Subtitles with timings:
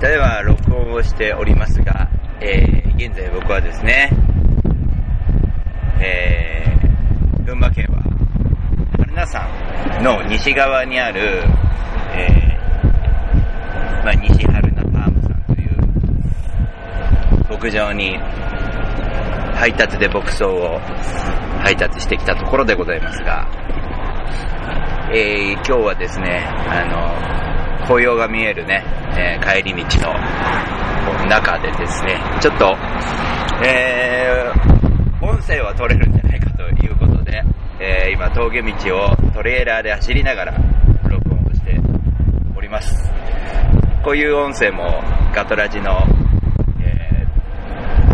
[0.00, 2.08] ただいま録音をしておりますが、
[2.40, 4.10] えー、現在僕はですね、
[6.00, 8.04] えー、群馬県は
[8.96, 9.48] 春名山
[10.04, 11.42] の西側にある、
[12.14, 15.76] えー、まあ、西春名ファームさんという
[17.50, 18.18] 牧場に
[19.56, 20.78] 配達で牧草を
[21.60, 23.48] 配達してきたところでございますが、
[25.12, 26.84] えー、今日はですね、あ
[27.42, 27.47] の、
[27.88, 28.84] 紅葉が見えるね、
[29.16, 32.76] えー、帰り道の中でですね、ちょっと、
[33.64, 37.42] えー、音声は取れるんじゃないかということで、
[37.80, 38.72] えー、今峠道
[39.06, 40.58] をトレーラーで走りながら
[41.08, 41.80] 録音をして
[42.54, 43.10] おります。
[44.04, 45.02] こういう音声も
[45.34, 45.98] ガトラジの、
[46.82, 47.26] え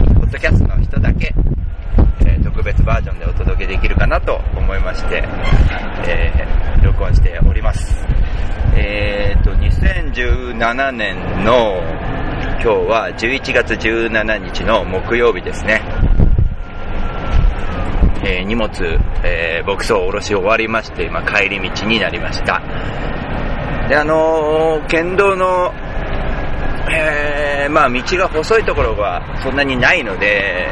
[0.08, 1.34] ー、ポッドキャストの人だけ、
[2.24, 5.24] え、特別バージョンでお届けできるかなと思いまして、
[6.06, 6.32] え、
[6.84, 8.23] 録音しております。
[8.76, 11.80] えーと、2017年の
[12.62, 15.82] 今日は11月17日の木曜日ですね。
[18.26, 18.70] えー、荷物、
[19.22, 22.62] えー、牧草を下ろし終わりまして、今帰り道になりました。
[23.88, 25.74] で、あのー、県道の、
[26.90, 30.70] えー、まあ道が細いところがそんなにないので、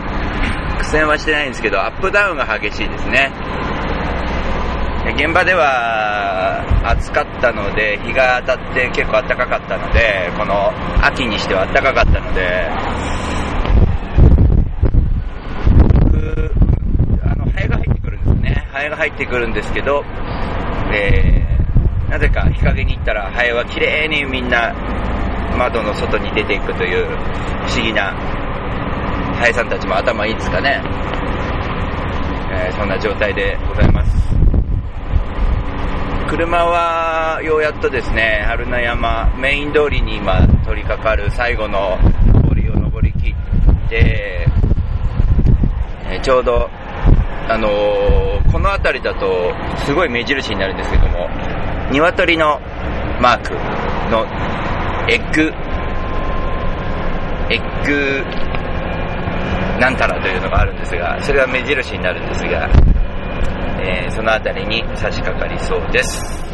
[0.78, 3.30] 苦戦はしてないんですけど、アップダウンが激しいですね。
[5.14, 10.72] 現場では暑かったので、日が当たって結構暖かかったので、この
[11.04, 12.68] 秋にしては暖かかったので、
[17.22, 18.68] あの、ハエが入ってくるんですね。
[18.72, 20.04] ハエが入ってくるんですけど、
[20.92, 24.74] えー、なぜか日陰に行ったらハエは綺麗にみんな
[25.56, 27.06] 窓の外に出ていくという
[27.66, 28.12] 不思議な、
[29.38, 30.82] ハエさんたちも頭いいですかね。
[32.54, 34.21] えー、そんな状態でございます。
[36.32, 41.98] 車はようやっとですね、春名山、メイン通りに今取り掛かる最後の
[42.48, 44.46] 通りを登り切って、
[46.08, 46.70] えちょうど、
[47.50, 49.52] あのー、この辺りだと
[49.84, 51.28] すごい目印になるんですけども、
[51.90, 52.58] 鶏の
[53.20, 53.52] マーク
[54.10, 54.24] の
[55.10, 55.52] エッグ、
[57.52, 58.24] エッグ
[59.78, 62.70] なんたらというのがあるんですが、それが目印になるんですが、
[63.82, 66.51] えー、その辺りに差し掛かりそうです。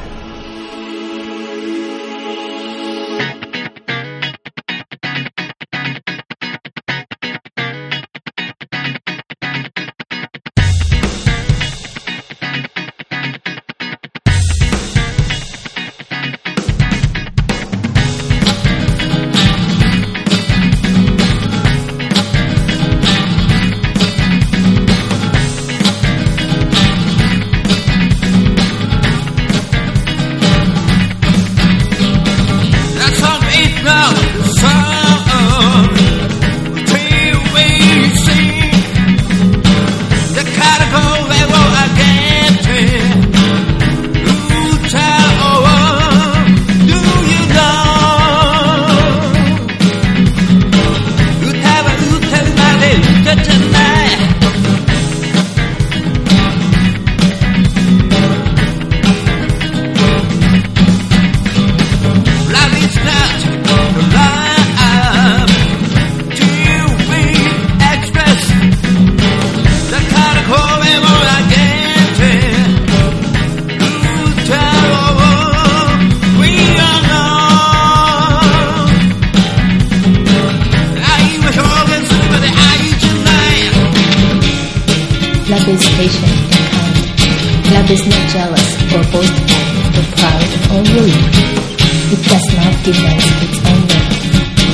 [92.91, 94.13] efficient and yet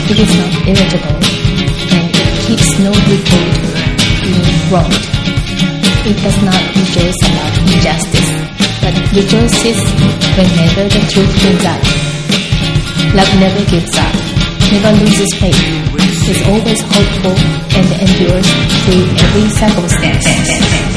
[0.06, 3.74] it is not irritable and it keeps no revolter
[4.22, 5.06] being wronged.
[6.06, 8.30] It does not rejoice about injustice,
[8.82, 9.78] but rejoices
[10.38, 11.82] whenever the truth wins out.
[13.18, 14.14] Love never gives up,
[14.70, 15.64] never loses faith,
[16.30, 17.34] is always hopeful
[17.74, 18.48] and endures
[18.86, 20.93] through every circumstance.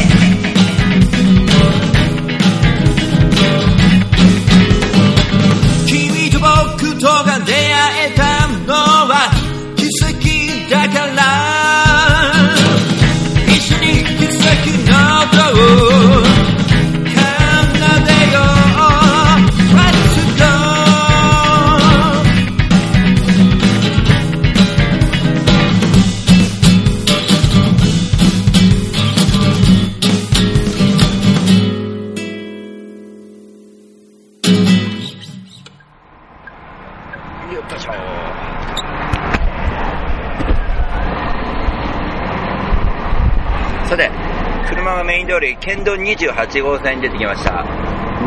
[46.15, 47.65] 28号線に出てきました。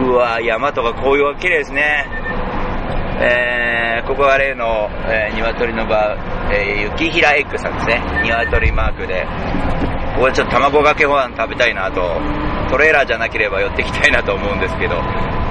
[0.01, 2.07] うわ山とか紅葉が綺麗ですね。
[3.23, 6.17] えー、ここは例の、えー、鶏の場、
[6.51, 8.01] えー、雪平エッグさんですね。
[8.25, 9.27] 鶏マークで。
[10.15, 12.01] ここでちょっと卵かけご飯食べたいなと、
[12.71, 14.97] トレーラーじゃなければ寄ってきたいなと思うんですけど、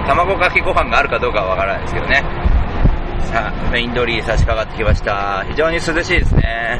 [0.07, 2.23] 卵かけご飯があるかどうかはわからないですけどね。
[3.31, 5.43] さあ、メイン通りに差し掛かってきました。
[5.47, 6.79] 非常に涼しいですね。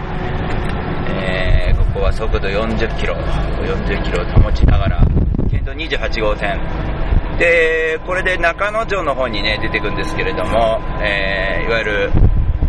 [1.22, 5.19] えー、ここは速度40キロ、40キロを保ちながら、
[5.88, 6.60] 28号線。
[7.38, 12.12] で、これで中野城の方にね、出てくんですけれども、えー、いわゆる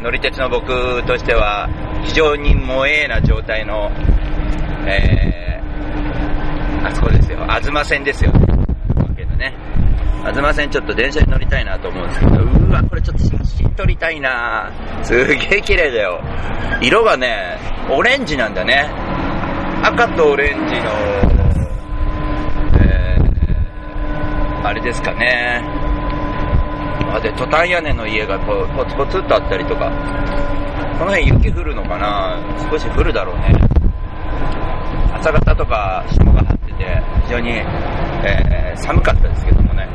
[0.00, 1.68] 乗り鉄の僕としては、
[2.04, 3.90] 非常に萌えな状態の、
[4.86, 8.32] えー、あそこですよ、東線ですよ。
[9.16, 9.54] けどね。
[10.32, 14.70] 東線ちょっと電車に乗りたいなと思うんですけど、うわ、これちょっと写真撮りたいな
[15.02, 16.20] すげえ綺麗だよ。
[16.80, 17.58] 色がね、
[17.90, 18.88] オレンジなんだね。
[19.82, 20.90] 赤とオレンジの、
[22.80, 23.30] えー、
[24.62, 25.62] あれですかね。
[27.12, 29.90] あ、で、トタン屋根の家がこうポツポツっとあったりとか。
[31.00, 32.38] この辺雪降るのかな
[32.70, 33.54] 少し降るだろうね。
[35.14, 39.88] 朝方とか霜が張ってて、非常に、えー、寒かったですけどもね。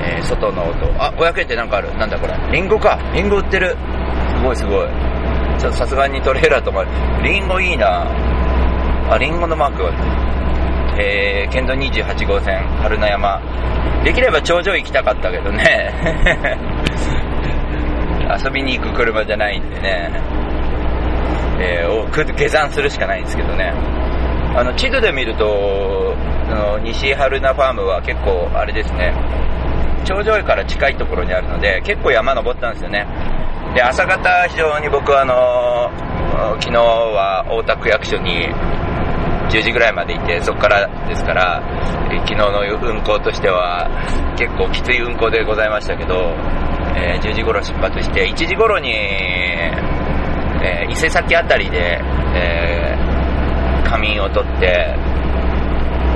[0.00, 0.86] えー、外の音。
[1.02, 1.92] あ、500円ってなんかある。
[1.98, 2.34] なんだこれ。
[2.52, 3.00] リンゴか。
[3.12, 3.76] リンゴ売ってる。
[4.36, 4.88] すごいすごい。
[5.58, 6.90] ちょっとさすがにトレーラーとまる。
[7.24, 8.06] リンゴいいな
[9.10, 9.90] あ、リンゴのマークがあ
[10.24, 10.27] る。
[11.00, 13.40] えー、県道28号線、春名山。
[14.04, 15.94] できれば頂上行きたかったけどね。
[18.44, 20.10] 遊びに行く車じゃないんでね。
[21.60, 23.72] えー、下山するしかないんですけどね。
[24.56, 26.16] あの、地図で見ると、
[26.50, 29.14] あの西春名ファームは結構、あれですね、
[30.04, 33.06] 頂上から近いところにあるので、結構山登ったんですよね。
[33.72, 35.90] で、朝方、非常に僕はあの、
[36.60, 38.48] 昨日は大田区役所に
[39.48, 41.62] 10時ぐらいまでいて、そこからですから、
[42.26, 43.88] 昨日の運行としては
[44.36, 46.34] 結構きつい運行でございましたけど、
[46.96, 52.00] えー、10時頃出発して、1時頃に、えー、伊勢崎あたりで、
[52.34, 54.94] えー、仮眠を取って、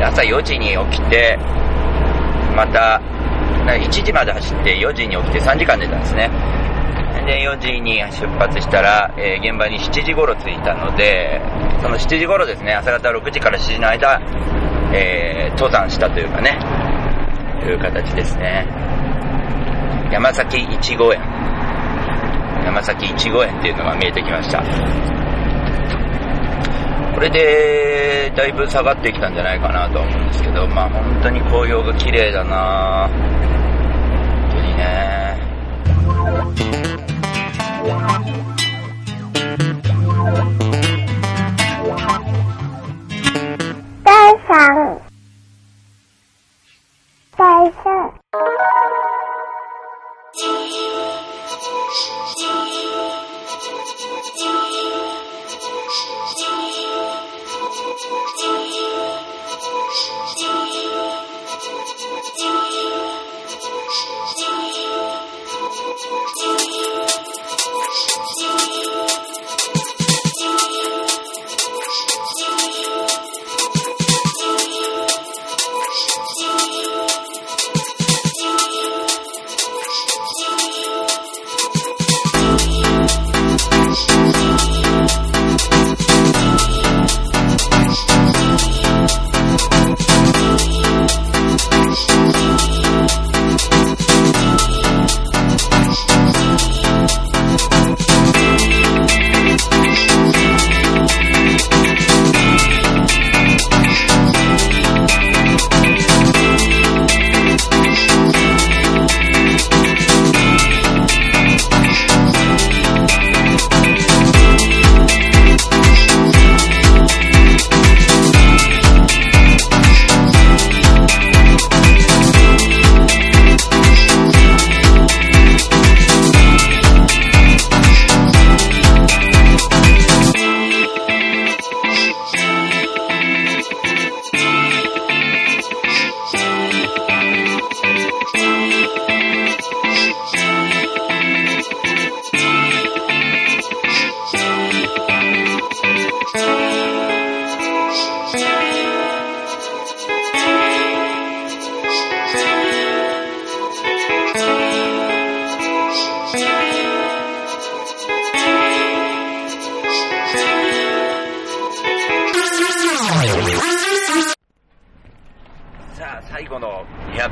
[0.02, 1.38] 朝4時に起きて、
[2.54, 3.00] また、
[3.64, 6.28] 1時まで走って4時に起きて3時間出たんですね。
[7.26, 11.40] で、4時に出発したら、えー、現場に7時頃着いたので、
[11.80, 14.20] その7時頃ですね、朝方6時から7時の間、
[14.94, 16.58] えー、登山したというかね、
[17.60, 18.66] という形ですね。
[20.12, 21.20] 山崎一号園。
[22.64, 24.62] 山崎一号園っていうのが見えてきました。
[27.14, 35.21] これで、だいぶ下がってきたんじゃないかなと思うんですけど、まあ本当に紅葉が綺麗だな本当にね。
[36.44, 36.58] Thank
[40.62, 40.71] you.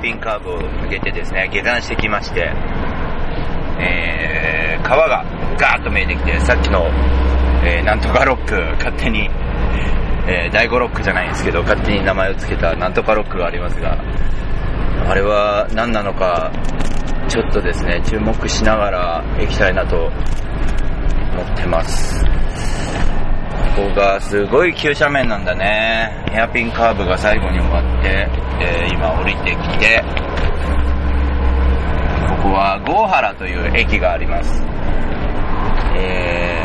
[0.00, 2.52] ピンカーブを抜けてですね、下山してきまして、
[3.78, 5.24] えー、川が
[5.58, 6.86] ガーッと見えてきて、さっきの、
[7.64, 9.28] えー、なんとかロック、勝手に、
[10.26, 13.98] えー、第5ロックじゃないんですけど、勝手に名前を付けたなんとかロックがありますが、
[15.08, 16.50] あれは何なのか、
[17.28, 22.29] ちょっとですね、注目しながら行きたいなと思ってます。
[23.76, 26.24] ここがすごい急斜面なんだね。
[26.30, 28.28] ヘアピンカーブが最後に終わって、
[28.60, 30.02] えー今降りてきて、
[32.28, 34.62] ここは郷原という駅があります。
[35.96, 36.60] えー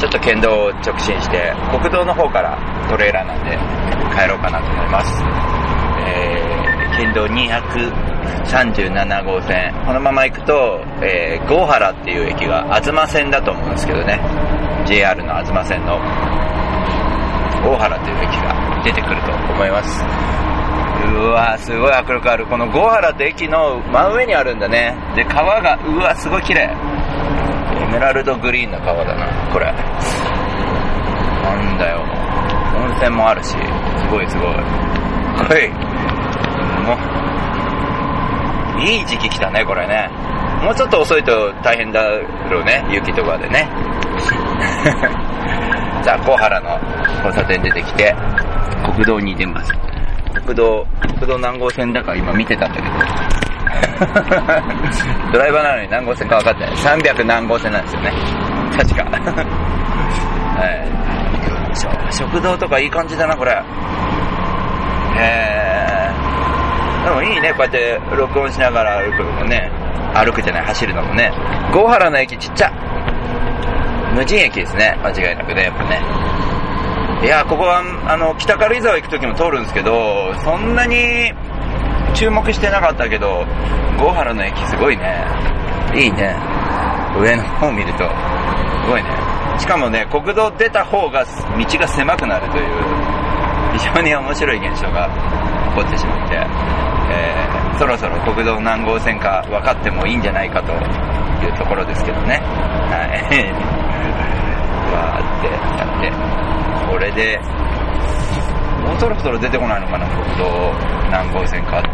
[0.00, 2.58] ちょっと県道を直進して、国道の方から
[2.90, 3.56] トレーラーなんで
[4.14, 5.22] 帰ろうかなと思います。
[6.06, 6.54] えー
[6.96, 9.74] 県道237号線。
[9.84, 14.20] このまま行くと、えー、郷原っていう駅が、東線だと思うんですけどね。
[14.86, 15.96] JR の東線の
[17.64, 20.04] 大原という駅が出てくると思います。
[21.06, 22.46] うわすごい迫力ある。
[22.46, 24.94] この郷原って駅の真上にあるんだね。
[25.16, 26.62] で川がうわすごい綺麗。
[26.62, 29.66] エメラルドグリーンの川だなこれ。
[29.66, 29.72] な
[31.74, 32.00] んだよ。
[32.76, 33.56] 温泉もあるしす
[34.10, 34.54] ごいすごい。
[35.48, 35.68] こい。
[36.84, 36.98] もう。
[38.80, 40.10] いい時期来たねこれね。
[40.62, 42.02] もうちょっと遅いと大変だ
[42.50, 43.68] ろうね雪とかでね。
[46.02, 46.78] じゃあ、小原の
[47.24, 48.14] 交差点出てきて、
[48.94, 49.72] 国道に出ます。
[50.44, 50.86] 国道、
[51.18, 52.88] 国道何号線だか今見てたんだけど。
[55.32, 56.74] ドライバーなのに何号線か分かってない。
[56.74, 58.12] 300何号線なんですよね。
[58.76, 59.04] 確か。
[60.60, 60.66] は
[61.72, 61.76] い。
[61.76, 61.86] し
[62.18, 63.52] 食堂とかいい感じだな、これ。
[65.16, 67.04] へー。
[67.04, 69.70] でもいいね、こうやって録音しながら歩くのもね。
[70.14, 71.32] 歩くじゃない、走るのもね。
[71.72, 72.72] 郷原の駅ちっちゃ。
[74.14, 76.00] 無人駅ですね、間違いなくね、やっぱね。
[77.24, 81.32] いや、ここは、あの、北軽井沢行く時も通るんですけど、そんなに
[82.14, 83.44] 注目してなかったけど、
[83.98, 85.24] 郷原の駅すごいね。
[85.94, 86.36] いいね。
[87.18, 89.10] 上の方見ると、すごいね。
[89.58, 92.64] しかもね、国道出た方が道が狭くなるという、
[93.78, 95.08] 非常に面白い現象が
[95.70, 96.36] 起こってしまって、
[97.10, 102.38] えー、そろそろ国道何号線か分かってもいいんじゃないかというところですけどね。
[102.38, 103.83] はい。
[104.92, 106.12] わーってやって、
[106.90, 107.38] これで、
[108.84, 110.72] もうそろそろ出てこないのかな、国道
[111.10, 111.88] 何号線かって。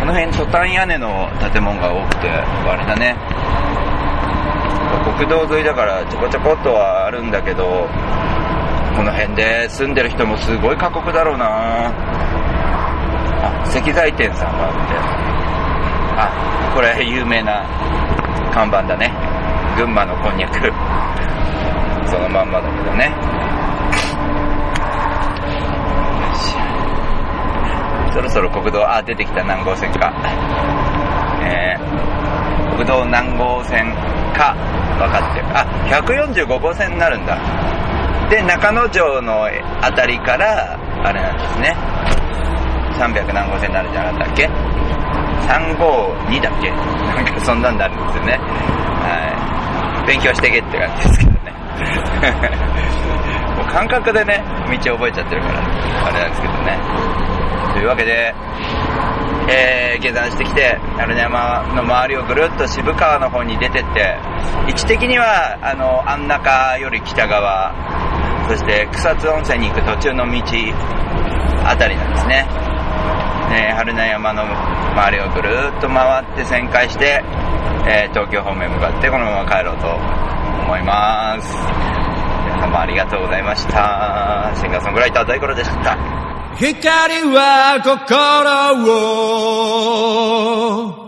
[0.00, 3.16] この辺、トタン屋根の建物が多くて、あれだね。
[5.16, 7.88] 国道沿いだからちょこちょこっとはあるんだけど、
[8.96, 11.90] この辺で住んでる人もすごい過酷だろうな
[13.42, 14.78] あ、石材店さんがあって。
[16.18, 17.64] あ、これ有名な
[18.52, 19.31] 看板だね。
[19.76, 20.60] 群馬のこんにゃく。
[22.08, 23.10] そのまんまだけどね。
[28.12, 30.12] そろそろ国道、あ、出てきた何号線か。
[31.42, 33.94] えー、国道何号線
[34.36, 34.54] か
[34.98, 35.46] 分かってる。
[35.56, 37.38] あ、145号線になるんだ。
[38.28, 39.46] で、中野城の
[39.80, 41.74] あたりから、あれなんですね。
[42.98, 44.46] 300何号線になるんじゃなかったっけ
[45.48, 46.70] ?352 だっけ？
[46.70, 48.38] なんかそんなんなるんですよね。
[49.02, 49.61] はい。
[50.06, 51.52] 勉強してけって感じですけどね。
[53.56, 54.42] もう感覚でね、
[54.84, 55.58] 道覚えちゃってるから、
[56.06, 56.78] あれなんですけどね。
[57.74, 58.34] というわけで、
[59.48, 64.16] えー、下山してきて、鳴山の周りをぐるっと渋川の方に出てって、
[64.68, 67.72] 位置的には、あの、安中より北側、
[68.48, 70.42] そして草津温泉に行く途中の道
[71.64, 72.61] あたりなんですね。
[73.50, 77.22] ね、春名山の周りをぐるっと回って旋回して、
[77.86, 81.56] えー東京方面向かってこのまま帰ろうと思います。
[82.44, 84.52] 皆様ありがとうございました。
[84.56, 85.96] シンガーソングライター大五郎でした。
[86.56, 87.98] 光は心
[90.88, 91.02] を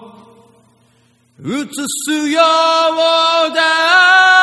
[1.44, 1.48] 映
[2.06, 2.40] すよ
[3.50, 4.33] うだ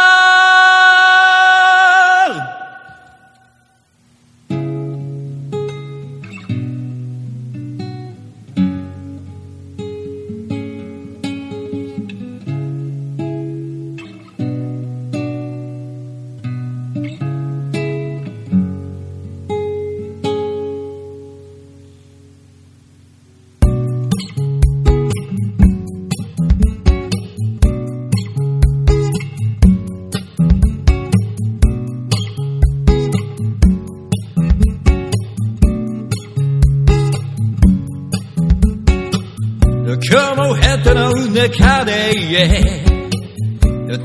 [40.84, 41.92] ヘッドの中で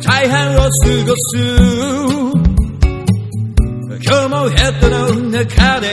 [0.02, 1.32] 大半を過ごす。
[4.04, 5.86] 今日もヘッドの中で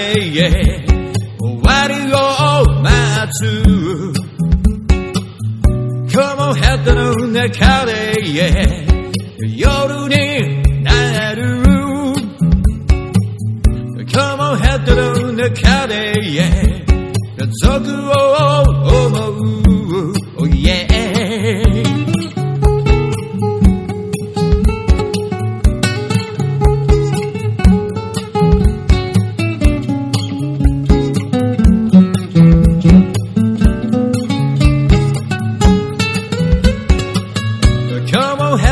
[1.40, 2.16] 終わりを
[2.82, 2.92] 待
[3.32, 3.40] つ。
[6.12, 7.92] 雲ヘッドの中で、
[9.56, 11.64] 夜になる。
[14.12, 15.94] 雲ヘッドの中で、
[17.38, 17.72] 家族
[18.10, 18.14] を
[19.08, 19.73] 思う、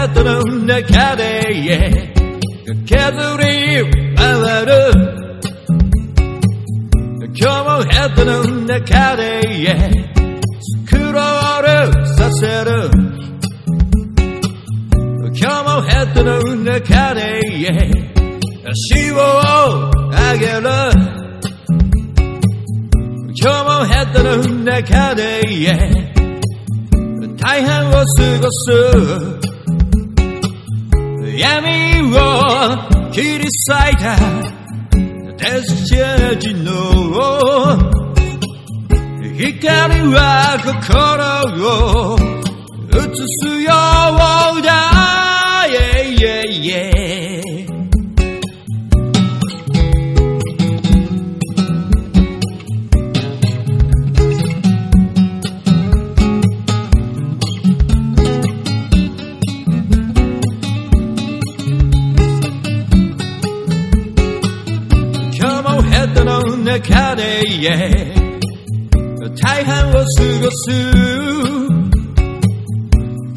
[0.02, 1.22] ヘッドの中で、
[2.88, 2.98] 削
[3.38, 3.46] り
[4.16, 4.74] 回る
[7.36, 8.32] 今日もヘッドの
[8.66, 9.22] 中で、
[10.60, 12.90] スクロールさせる
[15.40, 17.40] 今日もヘッドの中で、
[18.66, 19.18] 足を
[20.10, 20.62] 上げる
[23.40, 25.22] 今日もヘッドの中で、
[27.38, 29.51] 大半を過ごす
[31.42, 31.58] 闇
[32.14, 33.50] を切り裂
[33.92, 34.06] いた。
[35.38, 36.72] デスチェージの
[39.40, 40.20] 光は
[40.64, 42.20] 心を
[42.90, 43.74] 映すよ
[44.56, 44.70] うだ。
[45.68, 47.01] Yeah, yeah, yeah.
[66.82, 67.44] 中で、
[69.44, 70.06] 大半を過ご
[70.52, 70.72] す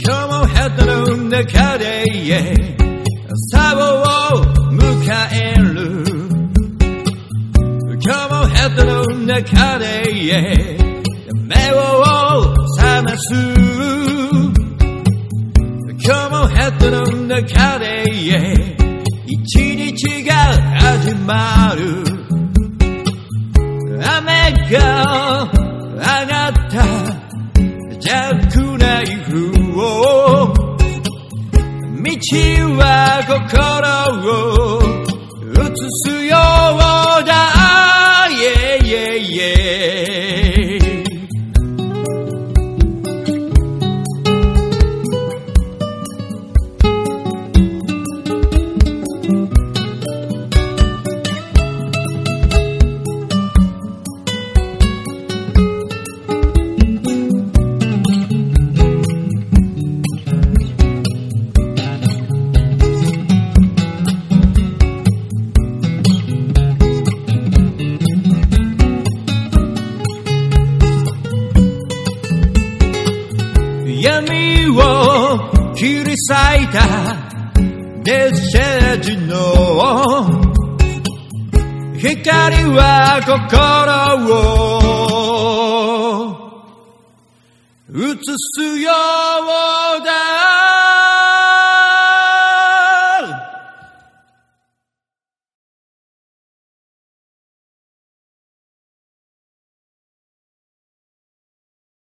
[0.00, 2.04] 今日もヘッドの中で、
[3.50, 4.42] 朝を
[4.72, 4.80] 迎
[5.32, 5.62] える
[8.02, 9.84] 今日もヘッドの中で、
[11.46, 11.76] 目を
[12.78, 13.24] 覚ます
[16.02, 18.04] 今日もヘッドの中で、
[19.26, 20.32] 一日が
[20.80, 22.03] 始まる
[24.26, 26.82] 雨が上がった
[27.98, 30.54] ジャックナイフを
[32.02, 32.10] 道
[32.78, 32.80] は
[33.28, 33.34] 心
[34.24, 34.82] を
[35.52, 36.83] 映すよう
[76.26, 76.80] 咲いた
[78.02, 79.34] デッセージの
[81.98, 83.34] 光は心
[84.28, 84.94] を
[87.90, 87.98] 映
[88.56, 88.90] すよ
[90.00, 90.53] うだ。